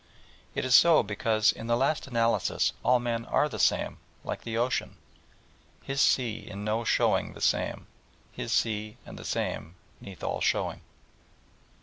[0.55, 4.57] It is so because in the last analysis all men are the same, like the
[4.57, 4.95] ocean,
[5.83, 7.85] "His Sea in no showing the same
[8.31, 10.81] his Sea and the same 'neath all showing."